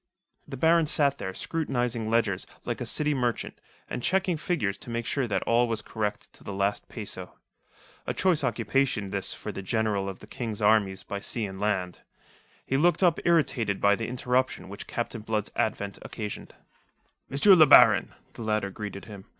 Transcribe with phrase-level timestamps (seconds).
[0.47, 5.05] The Baron sat there scrutinizing ledgers, like a city merchant, and checking figures to make
[5.05, 7.35] sure that all was correct to the last peso.
[8.07, 12.01] A choice occupation this for the General of the King's Armies by Sea and Land.
[12.65, 16.55] He looked up irritated by the interruption which Captain Blood's advent occasioned.
[17.29, 17.37] "M.
[17.53, 19.25] le Baron," the latter greeted him.